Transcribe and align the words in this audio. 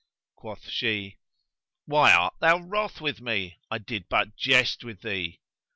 Quoth 0.35 0.67
she, 0.67 1.19
"Why 1.85 2.11
art 2.11 2.33
thou 2.41 2.57
wroth 2.57 3.01
with 3.01 3.21
me? 3.21 3.59
I 3.69 3.77
did 3.77 4.09
but 4.09 4.35
jest 4.35 4.83
with 4.83 5.03
thee." 5.03 5.41